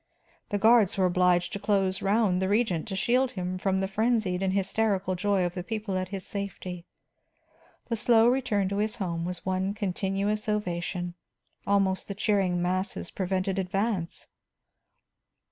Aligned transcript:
The 0.49 0.57
guards 0.57 0.97
were 0.97 1.05
obliged 1.05 1.53
to 1.53 1.59
close 1.59 2.01
around 2.01 2.39
the 2.39 2.49
Regent 2.49 2.87
to 2.87 2.95
shield 2.95 3.33
him 3.33 3.59
from 3.59 3.81
the 3.81 3.87
frenzied 3.87 4.41
and 4.41 4.51
hysterical 4.51 5.13
joy 5.13 5.45
of 5.45 5.53
the 5.53 5.63
people 5.63 5.95
at 5.95 6.07
his 6.07 6.25
safety. 6.25 6.87
The 7.87 7.95
slow 7.95 8.27
return 8.27 8.67
to 8.69 8.77
his 8.77 8.95
home 8.95 9.25
was 9.25 9.45
one 9.45 9.75
continuous 9.75 10.49
ovation, 10.49 11.13
almost 11.67 12.07
the 12.07 12.15
cheering 12.15 12.63
masses 12.63 13.11
prevented 13.11 13.59
advance. 13.59 14.25